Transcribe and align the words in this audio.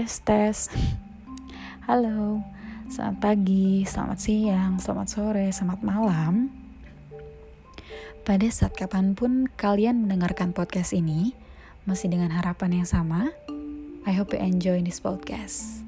tes 0.00 0.24
tes. 0.24 0.58
Halo 1.84 2.40
Selamat 2.88 3.20
pagi, 3.20 3.84
selamat 3.84 4.16
siang, 4.16 4.80
selamat 4.80 5.08
sore, 5.12 5.52
selamat 5.52 5.84
malam. 5.84 6.48
Pada 8.24 8.48
saat 8.48 8.72
kapan 8.72 9.12
pun 9.12 9.44
kalian 9.60 10.08
mendengarkan 10.08 10.56
podcast 10.56 10.96
ini 10.96 11.36
Masih 11.84 12.08
dengan 12.08 12.32
harapan 12.32 12.80
yang 12.80 12.88
sama 12.88 13.28
I 14.08 14.16
hope 14.16 14.32
you 14.32 14.40
enjoy 14.40 14.80
this 14.80 15.04
podcast. 15.04 15.84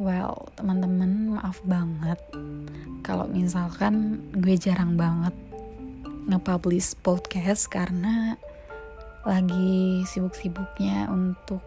Well, 0.00 0.48
teman-teman 0.56 1.36
maaf 1.36 1.60
banget 1.68 2.16
Kalau 3.04 3.28
misalkan 3.28 4.24
gue 4.32 4.56
jarang 4.56 4.96
banget 4.96 5.36
nge-publish 6.32 6.96
podcast 7.04 7.68
Karena 7.68 8.40
lagi 9.28 10.00
sibuk-sibuknya 10.08 11.12
untuk 11.12 11.60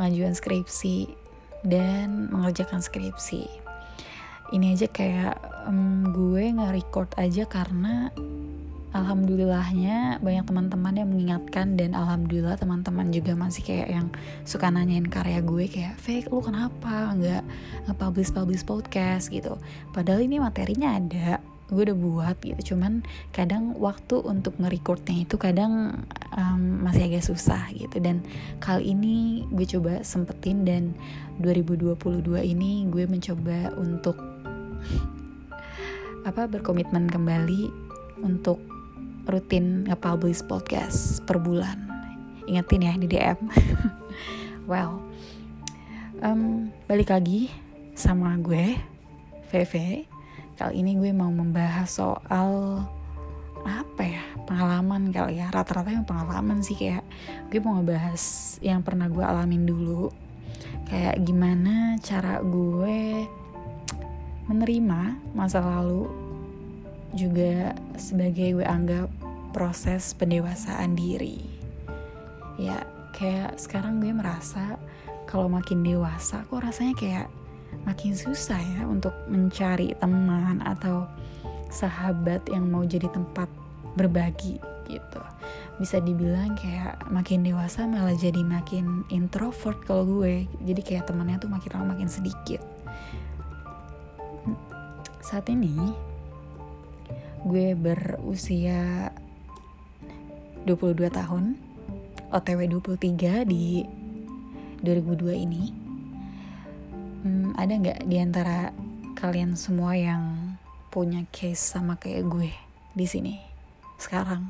pengajuan 0.00 0.32
skripsi 0.32 1.12
dan 1.68 2.32
mengerjakan 2.32 2.80
skripsi. 2.80 3.44
Ini 4.56 4.72
aja 4.72 4.88
kayak 4.88 5.36
um, 5.68 6.08
gue 6.16 6.48
nge-record 6.56 7.12
aja 7.20 7.44
karena 7.44 8.08
alhamdulillahnya 8.90 10.18
banyak 10.18 10.48
teman-teman 10.48 10.94
yang 10.96 11.08
mengingatkan 11.12 11.78
dan 11.78 11.92
alhamdulillah 11.92 12.58
teman-teman 12.58 13.12
juga 13.12 13.36
masih 13.36 13.62
kayak 13.62 13.88
yang 13.92 14.06
suka 14.48 14.72
nanyain 14.72 15.06
karya 15.06 15.38
gue 15.44 15.68
kayak 15.70 15.94
fake 16.00 16.32
lu 16.32 16.42
kenapa 16.42 17.14
nggak 17.14 17.44
nge-publish 17.86 18.32
publish 18.34 18.64
podcast? 18.64 19.28
gitu. 19.28 19.60
Padahal 19.92 20.24
ini 20.24 20.42
materinya 20.42 20.96
ada 20.96 21.38
gue 21.70 21.90
udah 21.90 21.98
buat 21.98 22.36
gitu. 22.42 22.74
Cuman 22.74 23.06
kadang 23.30 23.78
waktu 23.78 24.20
untuk 24.20 24.58
nge-recordnya 24.58 25.24
itu 25.24 25.38
kadang 25.38 26.04
um, 26.34 26.84
masih 26.84 27.08
agak 27.08 27.24
susah 27.24 27.70
gitu. 27.72 28.02
Dan 28.02 28.20
kali 28.58 28.92
ini 28.92 29.46
gue 29.54 29.66
coba 29.78 30.02
sempetin 30.02 30.66
dan 30.66 30.92
2022 31.40 31.96
ini 32.42 32.90
gue 32.90 33.06
mencoba 33.06 33.72
untuk 33.78 34.18
apa 36.28 36.44
berkomitmen 36.44 37.08
kembali 37.08 37.72
untuk 38.20 38.60
rutin 39.24 39.88
nge-publish 39.88 40.44
podcast 40.44 41.22
per 41.24 41.40
bulan. 41.40 41.90
Ingetin 42.50 42.82
ya 42.82 42.92
di 42.98 43.06
DM 43.06 43.38
well 44.70 44.98
um, 46.24 46.68
balik 46.86 47.12
lagi 47.12 47.48
sama 47.96 48.36
gue 48.40 48.76
VV 49.50 49.74
Kali 50.60 50.84
ini 50.84 50.92
gue 51.00 51.08
mau 51.16 51.32
membahas 51.32 51.88
soal 51.88 52.84
apa 53.64 54.02
ya 54.04 54.20
pengalaman 54.44 55.08
kali 55.08 55.40
ya. 55.40 55.48
Rata-rata 55.48 55.88
yang 55.88 56.04
pengalaman 56.04 56.60
sih 56.60 56.76
kayak 56.76 57.00
gue 57.48 57.64
mau 57.64 57.80
ngebahas 57.80 58.20
yang 58.60 58.84
pernah 58.84 59.08
gue 59.08 59.24
alamin 59.24 59.64
dulu. 59.64 60.12
Kayak 60.84 61.16
gimana 61.24 61.96
cara 62.04 62.44
gue 62.44 63.24
menerima 64.52 65.32
masa 65.32 65.64
lalu 65.64 66.12
juga 67.16 67.72
sebagai 67.96 68.60
gue 68.60 68.66
anggap 68.68 69.08
proses 69.56 70.12
pendewasaan 70.12 70.92
diri. 70.92 71.40
Ya 72.60 72.84
kayak 73.16 73.56
sekarang 73.56 74.04
gue 74.04 74.12
merasa 74.12 74.76
kalau 75.24 75.48
makin 75.48 75.80
dewasa 75.80 76.44
kok 76.44 76.60
rasanya 76.60 76.92
kayak 77.00 77.26
makin 77.84 78.12
susah 78.12 78.60
ya 78.60 78.84
untuk 78.86 79.14
mencari 79.26 79.94
teman 79.98 80.60
atau 80.62 81.06
sahabat 81.70 82.44
yang 82.50 82.66
mau 82.68 82.82
jadi 82.82 83.06
tempat 83.08 83.46
berbagi 83.94 84.58
gitu. 84.90 85.22
Bisa 85.78 86.02
dibilang 86.02 86.58
kayak 86.58 87.08
makin 87.08 87.46
dewasa 87.46 87.86
malah 87.86 88.12
jadi 88.12 88.42
makin 88.42 89.06
introvert 89.08 89.78
kalau 89.86 90.04
gue. 90.04 90.44
Jadi 90.66 90.80
kayak 90.82 91.08
temannya 91.08 91.40
tuh 91.40 91.48
makin 91.48 91.70
lama 91.72 91.94
makin 91.96 92.10
sedikit. 92.10 92.60
Saat 95.22 95.46
ini 95.48 95.94
gue 97.46 97.72
berusia 97.72 99.08
22 100.68 101.08
tahun 101.08 101.56
OTW 102.30 102.60
23 102.84 103.48
di 103.48 103.82
2002 104.84 105.44
ini 105.48 105.79
hmm, 107.22 107.56
ada 107.56 107.72
nggak 107.76 108.00
di 108.08 108.16
antara 108.20 108.72
kalian 109.16 109.52
semua 109.56 109.92
yang 109.96 110.56
punya 110.88 111.22
case 111.30 111.60
sama 111.60 112.00
kayak 112.00 112.26
gue 112.26 112.50
di 112.96 113.06
sini 113.06 113.34
sekarang? 114.00 114.48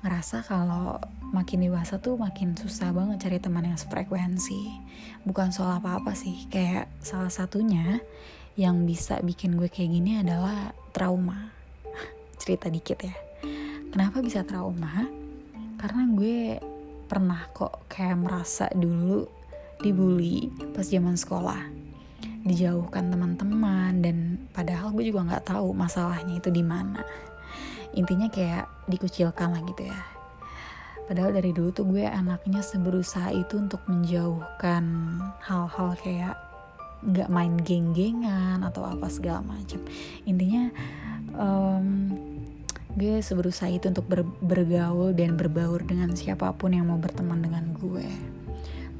Ngerasa 0.00 0.44
kalau 0.44 0.96
makin 1.32 1.60
dewasa 1.68 2.00
tuh 2.00 2.16
makin 2.16 2.56
susah 2.56 2.92
banget 2.92 3.28
cari 3.28 3.38
teman 3.40 3.68
yang 3.68 3.76
sefrekuensi. 3.76 4.80
Bukan 5.28 5.52
soal 5.52 5.76
apa-apa 5.80 6.16
sih 6.16 6.48
kayak 6.48 6.88
salah 7.04 7.28
satunya 7.28 8.00
yang 8.56 8.88
bisa 8.88 9.20
bikin 9.20 9.56
gue 9.56 9.68
kayak 9.68 9.92
gini 9.92 10.20
adalah 10.20 10.72
trauma. 10.92 11.52
Cerita 12.40 12.72
dikit 12.72 13.00
ya. 13.04 13.16
Kenapa 13.92 14.24
bisa 14.24 14.44
trauma? 14.44 15.04
Karena 15.76 16.02
gue 16.12 16.60
pernah 17.10 17.42
kok 17.50 17.90
kayak 17.90 18.16
merasa 18.20 18.70
dulu 18.70 19.39
dibully 19.80 20.52
pas 20.72 20.86
zaman 20.86 21.16
sekolah. 21.16 21.60
Dijauhkan 22.40 23.12
teman-teman 23.12 24.00
dan 24.00 24.16
padahal 24.56 24.96
gue 24.96 25.12
juga 25.12 25.28
nggak 25.28 25.52
tahu 25.52 25.76
masalahnya 25.76 26.40
itu 26.40 26.48
di 26.48 26.64
mana. 26.64 27.04
Intinya 27.92 28.30
kayak 28.32 28.70
dikucilkan 28.88 29.52
lah 29.52 29.62
gitu 29.66 29.88
ya. 29.88 30.00
Padahal 31.10 31.34
dari 31.34 31.50
dulu 31.50 31.74
tuh 31.74 31.90
gue 31.90 32.06
anaknya 32.06 32.62
seberusaha 32.62 33.34
itu 33.34 33.58
untuk 33.58 33.82
menjauhkan 33.90 34.84
hal-hal 35.42 35.98
kayak 35.98 36.38
nggak 37.00 37.32
main 37.32 37.58
geng-gengan 37.66 38.62
atau 38.62 38.86
apa 38.86 39.10
segala 39.10 39.42
macam. 39.42 39.82
Intinya 40.22 40.70
um, 41.34 42.14
gue 42.94 43.18
seberusaha 43.18 43.70
itu 43.74 43.90
untuk 43.90 44.06
ber 44.06 44.22
bergaul 44.38 45.10
dan 45.10 45.34
berbaur 45.34 45.82
dengan 45.82 46.14
siapa 46.14 46.54
pun 46.54 46.78
yang 46.78 46.86
mau 46.86 47.00
berteman 47.00 47.42
dengan 47.42 47.74
gue. 47.74 48.06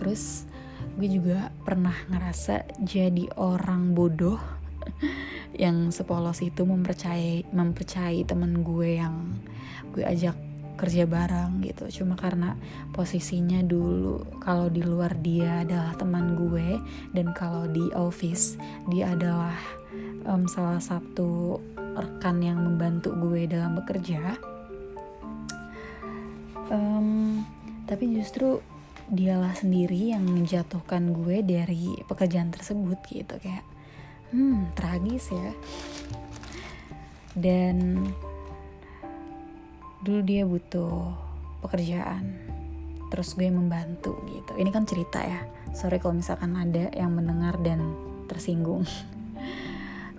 Terus 0.01 0.51
gue 0.99 1.09
juga 1.09 1.53
pernah 1.63 1.95
ngerasa 2.11 2.83
jadi 2.83 3.31
orang 3.39 3.95
bodoh 3.95 4.41
yang 5.63 5.93
sepolos 5.93 6.41
itu 6.41 6.65
mempercayai 6.65 7.51
mempercayai 7.53 8.25
temen 8.25 8.65
gue 8.65 8.99
yang 8.99 9.39
gue 9.93 10.07
ajak 10.07 10.37
kerja 10.81 11.05
bareng 11.05 11.61
gitu. 11.61 12.01
Cuma 12.01 12.17
karena 12.17 12.57
posisinya 12.97 13.61
dulu 13.61 14.25
kalau 14.41 14.73
di 14.73 14.81
luar 14.81 15.13
dia 15.21 15.61
adalah 15.61 15.93
teman 16.01 16.33
gue 16.41 16.81
dan 17.13 17.37
kalau 17.37 17.69
di 17.69 17.93
office 17.93 18.57
dia 18.89 19.13
adalah 19.13 19.53
um, 20.25 20.49
salah 20.49 20.81
satu 20.81 21.61
rekan 21.77 22.41
yang 22.41 22.65
membantu 22.65 23.13
gue 23.13 23.45
dalam 23.45 23.77
bekerja. 23.77 24.41
Um, 26.73 27.45
tapi 27.85 28.17
justru 28.17 28.63
dialah 29.11 29.59
sendiri 29.59 30.15
yang 30.15 30.23
menjatuhkan 30.23 31.11
gue 31.11 31.43
dari 31.43 31.99
pekerjaan 32.07 32.55
tersebut 32.55 32.99
gitu 33.11 33.35
kayak 33.43 33.67
hmm 34.31 34.71
tragis 34.79 35.35
ya. 35.35 35.51
Dan 37.35 38.07
dulu 40.01 40.21
dia 40.23 40.47
butuh 40.47 41.11
pekerjaan 41.67 42.39
terus 43.11 43.35
gue 43.35 43.51
membantu 43.51 44.15
gitu. 44.31 44.55
Ini 44.55 44.71
kan 44.71 44.87
cerita 44.87 45.19
ya 45.19 45.43
sorry 45.75 45.99
kalau 45.99 46.19
misalkan 46.19 46.55
ada 46.55 46.91
yang 46.95 47.15
mendengar 47.15 47.59
dan 47.61 47.83
tersinggung. 48.31 48.87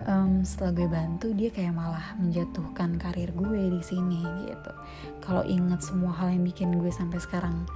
Um, 0.01 0.41
setelah 0.41 0.73
gue 0.73 0.89
bantu 0.89 1.29
dia 1.37 1.53
kayak 1.53 1.77
malah 1.77 2.17
menjatuhkan 2.17 2.97
karir 2.97 3.29
gue 3.37 3.69
di 3.69 3.85
sini 3.85 4.25
gitu. 4.49 4.73
Kalau 5.21 5.45
inget 5.45 5.77
semua 5.85 6.09
hal 6.17 6.33
yang 6.33 6.41
bikin 6.41 6.81
gue 6.81 6.89
sampai 6.89 7.21
sekarang 7.21 7.69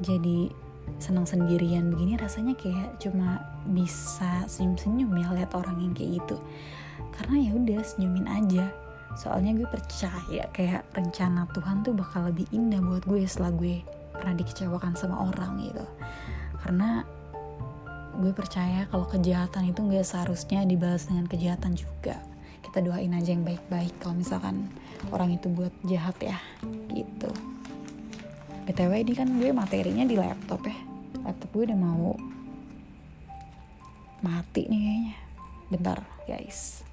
jadi 0.00 0.50
senang 0.98 1.28
sendirian 1.28 1.92
begini 1.92 2.18
rasanya 2.18 2.56
kayak 2.58 2.98
cuma 2.98 3.38
bisa 3.68 4.42
senyum-senyum 4.50 5.12
ya 5.20 5.28
lihat 5.36 5.52
orang 5.54 5.78
yang 5.78 5.92
kayak 5.94 6.24
gitu. 6.24 6.36
Karena 7.14 7.36
ya 7.38 7.50
udah 7.54 7.80
senyumin 7.84 8.26
aja. 8.26 8.64
Soalnya 9.14 9.54
gue 9.54 9.68
percaya 9.68 10.48
kayak 10.50 10.82
rencana 10.96 11.46
Tuhan 11.52 11.84
tuh 11.84 11.94
bakal 11.94 12.32
lebih 12.32 12.48
indah 12.50 12.80
buat 12.80 13.04
gue 13.06 13.22
setelah 13.28 13.52
gue 13.54 13.84
pernah 14.16 14.34
dikecewakan 14.34 14.96
sama 14.96 15.20
orang 15.30 15.60
gitu. 15.60 15.84
Karena 16.64 17.04
gue 18.20 18.32
percaya 18.34 18.88
kalau 18.90 19.06
kejahatan 19.06 19.70
itu 19.70 19.80
nggak 19.84 20.06
seharusnya 20.06 20.64
dibalas 20.64 21.06
dengan 21.06 21.28
kejahatan 21.28 21.76
juga. 21.76 22.18
Kita 22.60 22.82
doain 22.86 23.12
aja 23.12 23.34
yang 23.34 23.42
baik-baik 23.42 23.94
kalau 23.98 24.14
misalkan 24.18 24.70
orang 25.10 25.34
itu 25.34 25.50
buat 25.50 25.74
jahat 25.88 26.14
ya 26.22 26.38
gitu 26.92 27.32
btw 28.68 28.92
ini 29.00 29.12
kan 29.16 29.28
gue 29.40 29.50
materinya 29.52 30.04
di 30.04 30.16
laptop 30.16 30.64
ya. 30.66 30.76
Laptop 31.24 31.48
gue 31.52 31.64
udah 31.70 31.78
mau 31.78 32.16
mati 34.20 34.68
nih 34.68 34.80
kayaknya. 34.80 35.14
Bentar 35.70 35.98
guys. 36.28 36.84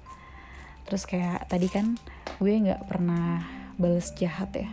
Terus 0.88 1.04
kayak 1.04 1.48
tadi 1.52 1.68
kan 1.68 2.00
gue 2.40 2.52
nggak 2.52 2.88
pernah 2.88 3.44
bales 3.76 4.10
jahat 4.16 4.50
ya. 4.56 4.68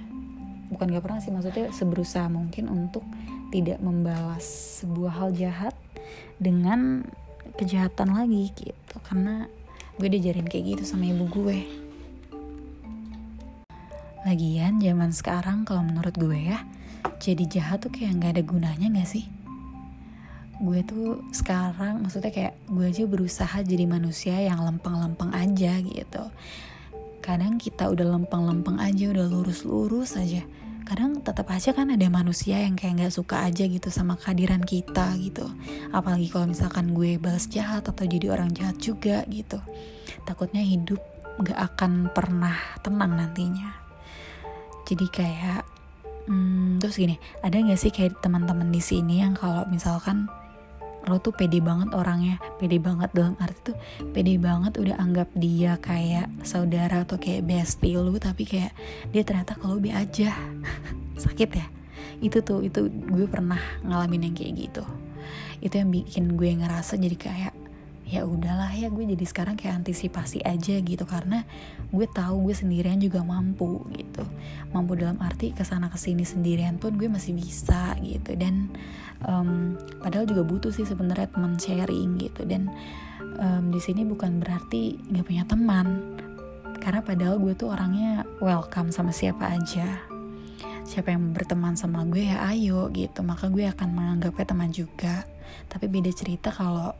Bukan 0.65 0.89
gak 0.89 1.05
pernah 1.05 1.21
sih 1.21 1.29
maksudnya 1.29 1.69
seberusaha 1.69 2.25
mungkin 2.25 2.65
untuk 2.73 3.05
tidak 3.53 3.77
membalas 3.79 4.81
sebuah 4.81 5.13
hal 5.21 5.29
jahat 5.37 5.77
dengan 6.41 7.05
kejahatan 7.55 8.17
lagi 8.17 8.49
gitu. 8.57 8.95
Karena 9.05 9.45
gue 10.01 10.07
diajarin 10.09 10.49
kayak 10.49 10.75
gitu 10.75 10.83
sama 10.89 11.05
ibu 11.05 11.29
gue. 11.29 11.85
Lagian 14.25 14.81
zaman 14.81 15.13
sekarang 15.13 15.69
kalau 15.69 15.85
menurut 15.85 16.17
gue 16.17 16.49
ya 16.49 16.65
jadi 17.25 17.43
jahat 17.49 17.81
tuh 17.81 17.89
kayak 17.89 18.21
nggak 18.21 18.31
ada 18.37 18.43
gunanya 18.45 18.87
gak 19.01 19.09
sih? 19.09 19.25
Gue 20.61 20.85
tuh 20.85 21.25
sekarang 21.33 22.05
maksudnya 22.05 22.29
kayak 22.29 22.53
gue 22.69 22.85
aja 22.85 23.03
berusaha 23.09 23.57
jadi 23.65 23.89
manusia 23.89 24.37
yang 24.37 24.61
lempeng-lempeng 24.61 25.33
aja 25.33 25.81
gitu. 25.81 26.23
Kadang 27.25 27.57
kita 27.57 27.89
udah 27.89 28.05
lempeng-lempeng 28.13 28.77
aja 28.77 29.09
udah 29.09 29.25
lurus-lurus 29.25 30.21
aja. 30.21 30.45
Kadang 30.85 31.25
tetap 31.25 31.49
aja 31.49 31.73
kan 31.73 31.89
ada 31.89 32.05
manusia 32.13 32.61
yang 32.61 32.77
kayak 32.77 33.01
nggak 33.01 33.15
suka 33.17 33.41
aja 33.41 33.65
gitu 33.65 33.89
sama 33.89 34.21
kehadiran 34.21 34.61
kita 34.61 35.17
gitu. 35.17 35.49
Apalagi 35.89 36.29
kalau 36.29 36.53
misalkan 36.53 36.93
gue 36.93 37.17
balas 37.17 37.49
jahat 37.49 37.89
atau 37.89 38.05
jadi 38.05 38.29
orang 38.29 38.53
jahat 38.53 38.77
juga 38.77 39.25
gitu. 39.25 39.57
Takutnya 40.29 40.61
hidup 40.61 41.01
nggak 41.41 41.57
akan 41.73 42.13
pernah 42.13 42.53
tenang 42.85 43.17
nantinya. 43.17 43.73
Jadi 44.85 45.09
kayak 45.09 45.64
hmm, 46.27 46.81
terus 46.81 46.97
gini 46.97 47.17
ada 47.41 47.55
nggak 47.55 47.79
sih 47.79 47.91
kayak 47.93 48.21
teman-teman 48.21 48.69
di 48.69 48.81
sini 48.81 49.21
yang 49.21 49.33
kalau 49.33 49.65
misalkan 49.69 50.29
lo 51.05 51.21
tuh 51.21 51.37
pede 51.37 51.61
banget 51.61 51.93
orangnya 51.93 52.41
pede 52.57 52.81
banget 52.81 53.13
dalam 53.13 53.37
arti 53.37 53.73
tuh 53.73 53.77
pede 54.09 54.41
banget 54.41 54.73
udah 54.81 54.97
anggap 54.97 55.29
dia 55.37 55.77
kayak 55.77 56.25
saudara 56.41 57.05
atau 57.05 57.21
kayak 57.21 57.45
bestie 57.45 57.93
lu 57.93 58.17
tapi 58.17 58.41
kayak 58.41 58.73
dia 59.13 59.21
ternyata 59.21 59.53
kalau 59.53 59.77
be 59.77 59.93
aja. 59.93 60.33
Sakit 61.23 61.49
ya? 61.53 61.65
Itu 62.25 62.41
tuh 62.41 62.65
itu 62.65 62.89
gue 62.89 63.29
pernah 63.29 63.61
ngalamin 63.85 64.31
yang 64.31 64.35
kayak 64.35 64.53
gitu. 64.57 64.83
Itu 65.61 65.77
yang 65.77 65.93
bikin 65.93 66.33
gue 66.33 66.57
ngerasa 66.57 66.97
jadi 66.97 67.17
kayak 67.17 67.53
ya 68.05 68.21
udahlah 68.21 68.69
ya 68.69 68.93
gue 68.93 69.01
jadi 69.01 69.25
sekarang 69.25 69.57
kayak 69.57 69.81
antisipasi 69.81 70.45
aja 70.45 70.77
gitu. 70.77 71.03
Karena 71.09 71.41
gue 71.89 72.05
tahu 72.05 72.49
gue 72.49 72.55
sendirian 72.55 73.01
juga 73.01 73.25
mampu 73.25 73.81
gitu. 73.97 74.21
Mampu 74.71 74.93
dalam 74.93 75.17
arti 75.19 75.51
ke 75.51 75.65
sana 75.65 75.89
ke 75.89 75.97
sini 75.97 76.21
sendirian 76.21 76.77
pun 76.77 76.93
gue 76.95 77.09
masih 77.09 77.33
bisa 77.33 77.97
gitu. 78.05 78.37
Dan 78.37 78.69
um, 79.25 79.73
padahal 80.05 80.29
juga 80.29 80.45
butuh 80.45 80.69
sih 80.69 80.85
sebenarnya 80.85 81.33
teman 81.33 81.57
sharing 81.57 82.21
gitu. 82.21 82.45
Dan 82.45 82.69
um, 83.41 83.73
di 83.73 83.81
sini 83.81 84.05
bukan 84.05 84.37
berarti 84.37 85.01
nggak 85.09 85.25
punya 85.25 85.43
teman. 85.49 86.15
Karena 86.77 87.01
padahal 87.01 87.41
gue 87.41 87.57
tuh 87.57 87.73
orangnya 87.73 88.21
welcome 88.37 88.93
sama 88.93 89.09
siapa 89.09 89.49
aja. 89.49 90.05
Siapa 90.85 91.09
yang 91.09 91.33
berteman 91.33 91.73
sama 91.73 92.05
gue 92.05 92.29
ya 92.29 92.45
ayo 92.53 92.93
gitu. 92.93 93.25
Maka 93.25 93.49
gue 93.49 93.65
akan 93.65 93.89
menganggapnya 93.89 94.45
teman 94.45 94.69
juga. 94.69 95.25
Tapi 95.65 95.89
beda 95.89 96.13
cerita 96.13 96.53
kalau 96.53 96.93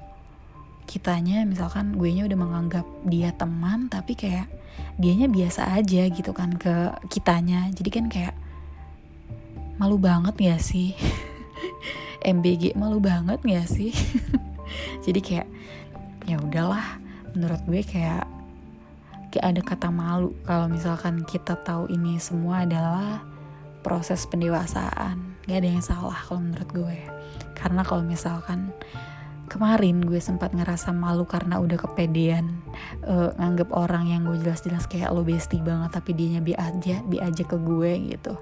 kitanya 0.85 1.43
misalkan 1.45 1.97
gue 1.97 2.09
nya 2.13 2.25
udah 2.25 2.37
menganggap 2.37 2.85
dia 3.05 3.33
teman 3.33 3.89
tapi 3.89 4.13
kayak 4.13 4.49
dianya 4.95 5.27
biasa 5.27 5.75
aja 5.75 6.07
gitu 6.07 6.31
kan 6.31 6.55
ke 6.55 6.93
kitanya. 7.11 7.67
Jadi 7.75 7.89
kan 7.91 8.05
kayak 8.07 8.35
malu 9.75 9.99
banget 9.99 10.35
ya 10.39 10.55
sih? 10.55 10.95
MBG 12.25 12.73
malu 12.79 13.03
banget 13.03 13.37
gak 13.43 13.67
sih? 13.69 13.91
Jadi 15.05 15.19
kayak 15.21 15.47
ya 16.25 16.41
udahlah 16.41 16.97
menurut 17.37 17.61
gue 17.67 17.81
kayak 17.85 18.25
kayak 19.29 19.45
ada 19.51 19.61
kata 19.61 19.89
malu. 19.91 20.31
Kalau 20.47 20.71
misalkan 20.71 21.27
kita 21.27 21.59
tahu 21.61 21.91
ini 21.91 22.17
semua 22.17 22.63
adalah 22.63 23.21
proses 23.83 24.23
pendewasaan. 24.25 25.35
Gak 25.45 25.59
ada 25.61 25.69
yang 25.69 25.83
salah 25.83 26.17
kalau 26.25 26.41
menurut 26.41 26.69
gue. 26.71 26.99
Karena 27.53 27.83
kalau 27.83 28.01
misalkan 28.01 28.71
kemarin 29.45 30.01
gue 30.01 30.18
sempat 30.18 30.51
ngerasa 30.51 30.89
malu 30.89 31.24
karena 31.30 31.62
udah 31.62 31.77
kepedean 31.77 32.65
uh, 33.06 33.30
nganggep 33.38 33.69
orang 33.71 34.09
yang 34.09 34.21
gue 34.25 34.42
jelas-jelas 34.42 34.89
kayak 34.89 35.13
lo 35.13 35.21
bestie 35.21 35.62
banget 35.62 35.94
tapi 35.94 36.18
dianya 36.18 36.42
bi 36.42 36.57
aja 36.57 37.06
bi 37.06 37.21
aja 37.21 37.44
ke 37.45 37.57
gue 37.57 37.92
gitu. 38.15 38.33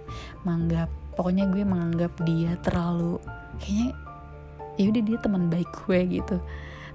Menganggap 0.47 0.89
pokoknya 1.19 1.51
gue 1.51 1.63
menganggap 1.67 2.13
dia 2.23 2.55
terlalu 2.63 3.19
kayaknya 3.59 3.89
ya 4.79 4.85
udah 4.89 5.03
dia 5.03 5.17
teman 5.19 5.43
baik 5.51 5.69
gue 5.85 5.99
gitu. 6.23 6.37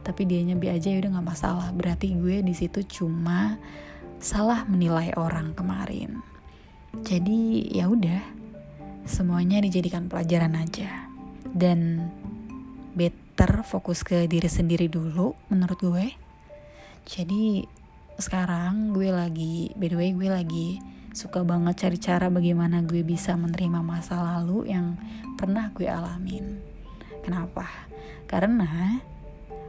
Tapi 0.03 0.23
dianya 0.25 0.57
bi 0.57 0.73
aja 0.73 0.89
ya 0.89 0.99
udah 1.05 1.11
nggak 1.21 1.29
masalah. 1.29 1.69
Berarti 1.77 2.17
gue 2.17 2.41
di 2.41 2.55
situ 2.57 2.81
cuma 2.89 3.61
salah 4.19 4.65
menilai 4.65 5.13
orang 5.21 5.53
kemarin. 5.53 6.19
Jadi 7.05 7.71
ya 7.77 7.93
udah 7.93 8.25
semuanya 9.05 9.61
dijadikan 9.61 10.09
pelajaran 10.09 10.57
aja. 10.57 11.07
Dan 11.49 12.09
bet 12.97 13.28
better 13.39 13.63
fokus 13.63 14.03
ke 14.03 14.27
diri 14.27 14.51
sendiri 14.51 14.91
dulu 14.91 15.31
menurut 15.47 15.79
gue. 15.79 16.07
Jadi 17.07 17.63
sekarang 18.19 18.91
gue 18.91 19.15
lagi 19.15 19.71
by 19.79 19.87
the 19.87 19.95
way 19.95 20.11
gue 20.11 20.27
lagi 20.27 20.83
suka 21.15 21.47
banget 21.47 21.87
cari 21.87 21.99
cara 22.03 22.27
bagaimana 22.35 22.83
gue 22.83 23.07
bisa 23.07 23.39
menerima 23.39 23.79
masa 23.79 24.19
lalu 24.19 24.67
yang 24.75 24.99
pernah 25.39 25.71
gue 25.71 25.87
alamin. 25.87 26.59
Kenapa? 27.23 27.63
Karena 28.27 28.99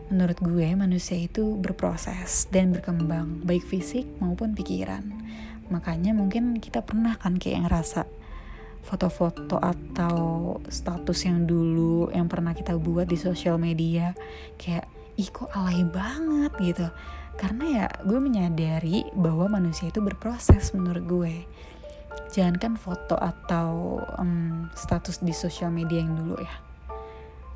menurut 0.10 0.42
gue 0.42 0.74
manusia 0.74 1.22
itu 1.22 1.54
berproses 1.54 2.50
dan 2.50 2.74
berkembang 2.74 3.45
baik 3.45 3.62
fisik 3.69 4.10
maupun 4.18 4.57
pikiran. 4.57 5.06
Makanya 5.69 6.18
mungkin 6.18 6.57
kita 6.57 6.81
pernah 6.81 7.13
kan 7.22 7.38
kayak 7.38 7.69
ngerasa 7.69 8.10
foto-foto 8.83 9.59
atau 9.59 10.57
status 10.67 11.19
yang 11.27 11.45
dulu 11.45 12.09
yang 12.09 12.25
pernah 12.25 12.55
kita 12.55 12.73
buat 12.79 13.05
di 13.05 13.19
sosial 13.19 13.59
media 13.59 14.15
kayak 14.55 14.87
ih 15.19 15.29
kok 15.29 15.51
alay 15.51 15.83
banget 15.83 16.51
gitu. 16.59 16.87
Karena 17.39 17.63
ya 17.67 17.85
gue 18.03 18.19
menyadari 18.19 19.07
bahwa 19.15 19.47
manusia 19.47 19.87
itu 19.87 20.03
berproses 20.03 20.75
menurut 20.75 21.03
gue. 21.07 21.35
Jangan 22.35 22.55
kan 22.59 22.73
foto 22.75 23.15
atau 23.15 23.99
um, 24.19 24.67
status 24.75 25.23
di 25.23 25.31
sosial 25.31 25.71
media 25.71 26.03
yang 26.03 26.19
dulu 26.19 26.35
ya. 26.39 26.55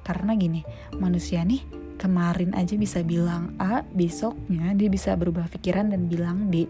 Karena 0.03 0.35
gini 0.35 0.63
manusia 0.99 1.43
nih 1.43 1.82
kemarin 2.01 2.51
aja 2.57 2.73
bisa 2.75 3.05
bilang 3.05 3.53
A 3.61 3.85
besoknya 3.93 4.73
dia 4.73 4.89
bisa 4.89 5.13
berubah 5.13 5.45
pikiran 5.47 5.93
dan 5.93 6.09
bilang 6.09 6.49
D 6.49 6.67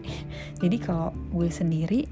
jadi 0.60 0.76
kalau 0.78 1.10
gue 1.32 1.48
sendiri 1.48 2.06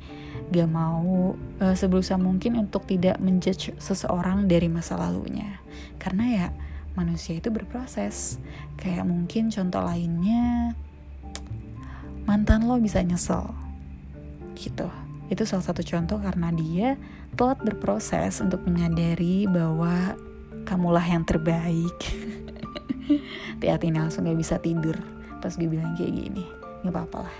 gak 0.52 0.68
mau 0.68 1.32
uh, 1.64 2.16
mungkin 2.20 2.60
untuk 2.60 2.84
tidak 2.84 3.16
menjudge 3.24 3.72
seseorang 3.80 4.44
dari 4.44 4.68
masa 4.68 5.00
lalunya. 5.00 5.56
Karena 5.96 6.24
ya 6.28 6.46
manusia 6.92 7.40
itu 7.40 7.48
berproses. 7.48 8.36
Kayak 8.76 9.08
mungkin 9.08 9.48
contoh 9.48 9.80
lainnya 9.80 10.76
mantan 12.28 12.68
lo 12.68 12.76
bisa 12.76 13.00
nyesel. 13.00 13.48
Gitu. 14.52 14.84
Itu 15.32 15.48
salah 15.48 15.64
satu 15.64 15.80
contoh 15.80 16.20
karena 16.20 16.52
dia 16.52 17.00
telat 17.32 17.64
berproses 17.64 18.44
untuk 18.44 18.60
menyadari 18.68 19.48
bahwa 19.48 20.12
kamulah 20.68 21.02
yang 21.02 21.24
terbaik 21.24 21.96
hati-hati 23.58 23.90
langsung 23.92 24.28
gak 24.28 24.38
bisa 24.38 24.56
tidur. 24.62 24.96
Pas 25.42 25.52
gue 25.52 25.66
bilang 25.66 25.98
kayak 25.98 26.12
gini 26.12 26.44
nggak 26.82 26.94
apa-apa 26.94 27.18
lah. 27.26 27.36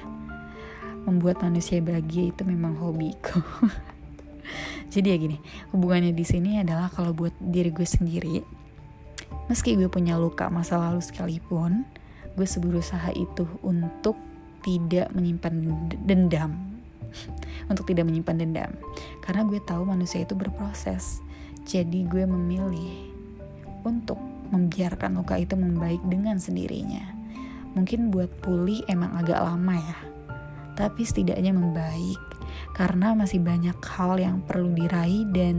Membuat 1.07 1.43
manusia 1.43 1.83
bahagia 1.83 2.31
itu 2.31 2.43
memang 2.47 2.79
hobiku 2.79 3.43
jadi 4.93 5.15
ya 5.15 5.17
gini 5.19 5.39
hubungannya 5.75 6.13
di 6.15 6.23
sini 6.23 6.61
adalah 6.63 6.93
kalau 6.93 7.11
buat 7.11 7.35
diri 7.41 7.75
gue 7.75 7.87
sendiri 7.87 8.39
meski 9.51 9.75
gue 9.75 9.91
punya 9.91 10.15
luka 10.15 10.47
masa 10.47 10.79
lalu 10.79 11.03
sekalipun 11.03 11.83
gue 12.37 12.47
seberusaha 12.47 13.13
itu 13.17 13.45
untuk 13.61 14.17
tidak 14.63 15.11
menyimpan 15.13 15.53
dendam. 16.07 16.53
Untuk 17.71 17.85
tidak 17.93 18.09
menyimpan 18.09 18.41
dendam. 18.41 18.73
Karena 19.21 19.45
gue 19.45 19.61
tahu 19.61 19.85
manusia 19.85 20.25
itu 20.25 20.33
berproses. 20.33 21.21
Jadi 21.69 22.09
gue 22.09 22.25
memilih 22.25 23.13
untuk 23.85 24.17
membiarkan 24.53 25.19
luka 25.19 25.41
itu 25.41 25.57
membaik 25.57 26.05
dengan 26.07 26.37
sendirinya 26.37 27.03
mungkin 27.73 28.13
buat 28.13 28.29
pulih 28.45 28.85
emang 28.87 29.17
agak 29.17 29.41
lama 29.41 29.75
ya 29.81 29.99
tapi 30.77 31.03
setidaknya 31.05 31.57
membaik 31.57 32.33
karena 32.73 33.13
masih 33.13 33.41
banyak 33.41 33.77
hal 33.85 34.17
yang 34.17 34.41
perlu 34.45 34.73
diraih 34.73 35.29
dan 35.33 35.57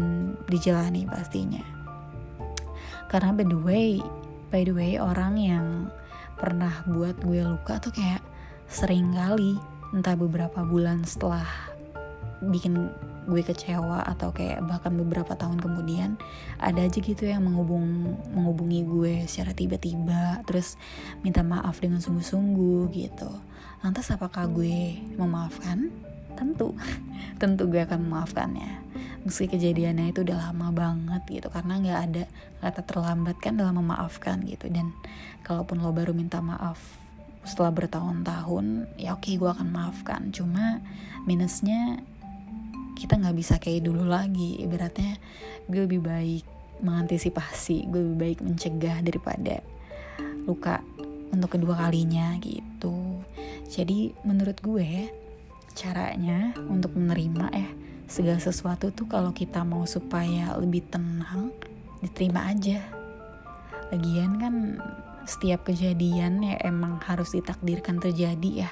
dijalani 0.50 1.06
pastinya. 1.06 1.62
Karena 3.10 3.30
by 3.30 3.46
the 3.46 3.60
way, 3.62 4.02
by 4.50 4.66
the 4.66 4.74
way 4.74 4.98
orang 4.98 5.38
yang 5.38 5.66
pernah 6.42 6.82
buat 6.90 7.14
gue 7.22 7.46
luka 7.46 7.78
tuh 7.78 7.94
kayak 7.94 8.26
sering 8.66 9.14
kali 9.14 9.62
entah 9.94 10.18
beberapa 10.18 10.66
bulan 10.66 11.06
setelah 11.06 11.46
bikin 12.50 12.90
gue 13.24 13.42
kecewa 13.42 14.04
atau 14.04 14.36
kayak 14.36 14.64
bahkan 14.68 14.92
beberapa 14.94 15.34
tahun 15.36 15.60
kemudian 15.60 16.20
ada 16.60 16.84
aja 16.84 17.00
gitu 17.00 17.24
yang 17.24 17.48
menghubung 17.48 18.16
menghubungi 18.36 18.84
gue 18.84 19.14
secara 19.26 19.56
tiba-tiba 19.56 20.44
terus 20.44 20.76
minta 21.24 21.40
maaf 21.42 21.80
dengan 21.80 22.04
sungguh-sungguh 22.04 22.92
gitu. 22.92 23.32
Lantas 23.84 24.12
apakah 24.12 24.48
gue 24.52 25.00
memaafkan? 25.16 25.92
Tentu 26.34 26.76
tentu 27.42 27.64
gue 27.72 27.82
akan 27.84 28.08
memaafkannya. 28.08 28.72
Meski 29.24 29.48
kejadiannya 29.48 30.12
itu 30.12 30.28
udah 30.28 30.52
lama 30.52 30.68
banget 30.76 31.24
gitu 31.32 31.48
karena 31.48 31.80
nggak 31.80 32.00
ada 32.12 32.24
kata 32.60 32.82
terlambat 32.84 33.40
kan 33.40 33.56
dalam 33.56 33.80
memaafkan 33.80 34.44
gitu. 34.44 34.68
Dan 34.68 34.92
kalaupun 35.48 35.80
lo 35.80 35.96
baru 35.96 36.12
minta 36.12 36.44
maaf 36.44 36.80
setelah 37.44 37.76
bertahun-tahun 37.76 38.88
ya 38.96 39.16
oke 39.16 39.32
gue 39.32 39.50
akan 39.52 39.68
maafkan. 39.72 40.32
Cuma 40.36 40.84
minusnya 41.24 42.04
kita 42.94 43.20
nggak 43.20 43.38
bisa 43.38 43.58
kayak 43.60 43.86
dulu 43.86 44.06
lagi. 44.08 44.62
Ibaratnya 44.62 45.18
gue 45.68 45.82
lebih 45.86 46.02
baik 46.04 46.46
mengantisipasi 46.84 47.88
gue 47.88 48.02
lebih 48.02 48.18
baik 48.20 48.40
mencegah 48.44 48.98
daripada 49.00 49.64
luka 50.44 50.84
untuk 51.32 51.56
kedua 51.58 51.80
kalinya 51.88 52.36
gitu. 52.42 53.24
Jadi 53.70 54.14
menurut 54.28 54.60
gue 54.60 55.10
caranya 55.74 56.54
untuk 56.70 56.94
menerima 56.94 57.50
eh 57.56 57.70
segala 58.06 58.38
sesuatu 58.38 58.94
tuh 58.94 59.10
kalau 59.10 59.34
kita 59.34 59.66
mau 59.66 59.88
supaya 59.90 60.54
lebih 60.60 60.86
tenang 60.92 61.50
diterima 62.04 62.52
aja. 62.52 62.84
Lagian 63.90 64.38
kan 64.38 64.56
setiap 65.24 65.66
kejadian 65.66 66.44
ya 66.44 66.60
emang 66.68 67.00
harus 67.08 67.32
ditakdirkan 67.32 68.04
terjadi 68.04 68.68
ya 68.68 68.72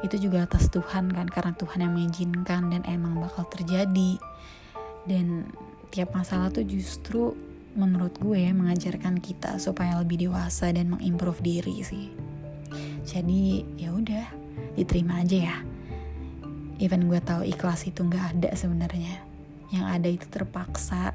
itu 0.00 0.16
juga 0.16 0.48
atas 0.48 0.72
Tuhan 0.72 1.12
kan 1.12 1.28
karena 1.28 1.52
Tuhan 1.56 1.84
yang 1.84 1.92
mengizinkan 1.92 2.72
dan 2.72 2.82
emang 2.88 3.20
bakal 3.20 3.44
terjadi. 3.52 4.16
Dan 5.04 5.48
tiap 5.92 6.16
masalah 6.16 6.48
tuh 6.48 6.64
justru 6.64 7.36
menurut 7.76 8.16
gue 8.18 8.50
mengajarkan 8.50 9.20
kita 9.20 9.60
supaya 9.60 10.00
lebih 10.00 10.28
dewasa 10.28 10.72
dan 10.72 10.88
mengimprove 10.90 11.44
diri 11.44 11.84
sih. 11.84 12.08
Jadi 13.04 13.64
ya 13.76 13.92
udah 13.92 14.26
diterima 14.74 15.20
aja 15.20 15.38
ya. 15.52 15.56
Even 16.80 17.12
gue 17.12 17.20
tahu 17.20 17.44
ikhlas 17.44 17.84
itu 17.84 18.00
nggak 18.00 18.40
ada 18.40 18.50
sebenarnya. 18.56 19.20
Yang 19.68 19.86
ada 19.86 20.08
itu 20.08 20.26
terpaksa 20.32 21.12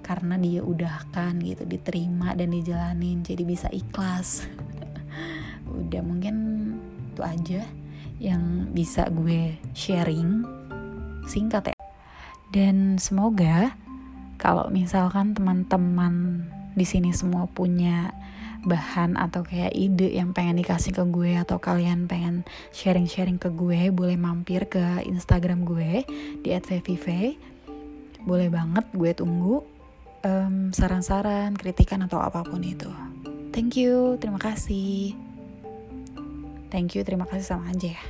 karena 0.00 0.40
dia 0.40 0.64
udahkan 0.64 1.36
gitu 1.44 1.68
diterima 1.68 2.32
dan 2.32 2.56
dijalanin. 2.56 3.20
Jadi 3.20 3.42
bisa 3.44 3.68
ikhlas. 3.68 4.48
Udah 5.68 6.00
mungkin 6.00 6.34
itu 7.12 7.20
aja 7.20 7.60
yang 8.18 8.70
bisa 8.74 9.06
gue 9.10 9.54
sharing 9.74 10.42
singkat 11.26 11.74
ya. 11.74 11.78
Dan 12.50 12.98
semoga 12.98 13.74
kalau 14.38 14.70
misalkan 14.70 15.34
teman-teman 15.34 16.46
di 16.78 16.86
sini 16.86 17.10
semua 17.10 17.50
punya 17.50 18.14
bahan 18.66 19.14
atau 19.14 19.46
kayak 19.46 19.70
ide 19.74 20.18
yang 20.18 20.34
pengen 20.34 20.58
dikasih 20.58 20.90
ke 20.90 21.04
gue 21.06 21.38
atau 21.38 21.62
kalian 21.62 22.10
pengen 22.10 22.42
sharing-sharing 22.74 23.38
ke 23.38 23.54
gue 23.54 23.94
boleh 23.94 24.18
mampir 24.18 24.66
ke 24.66 25.06
Instagram 25.06 25.62
gue 25.62 26.02
di 26.42 26.48
@vvv 26.50 27.06
boleh 28.26 28.48
banget 28.50 28.84
gue 28.92 29.10
tunggu 29.14 29.62
um, 30.26 30.74
saran-saran 30.74 31.54
kritikan 31.54 32.02
atau 32.02 32.18
apa 32.18 32.42
pun 32.42 32.60
itu. 32.66 32.90
Thank 33.54 33.78
you 33.78 34.18
terima 34.18 34.42
kasih 34.42 35.27
thank 36.68 36.94
you 36.96 37.02
terima 37.04 37.24
kasih 37.28 37.56
sama 37.56 37.72
aja 37.72 37.96
ya 37.96 38.02